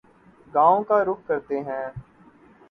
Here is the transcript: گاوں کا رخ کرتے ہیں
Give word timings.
گاوں 0.53 0.83
کا 0.83 1.03
رخ 1.05 1.19
کرتے 1.27 1.59
ہیں 1.59 1.85